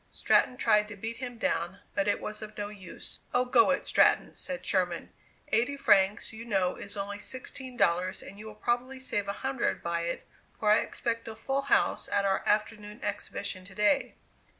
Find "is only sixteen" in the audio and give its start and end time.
6.75-7.77